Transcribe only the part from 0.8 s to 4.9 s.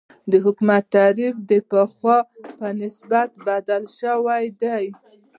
تعریف د پخوا په نسبت بدل شوی دی.